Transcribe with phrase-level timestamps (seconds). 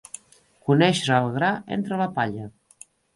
[0.69, 2.49] Conèixer el gra entre la palla.